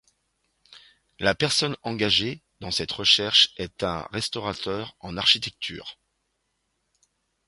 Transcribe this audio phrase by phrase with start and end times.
[1.19, 5.99] La personne engagée dans cette recherche est un restaurateur en architecture.